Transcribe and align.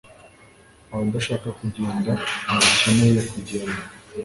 Abadashaka 0.91 1.47
kugenda 1.59 2.11
ntibakeneye 2.45 3.19
kugenda 3.31 3.81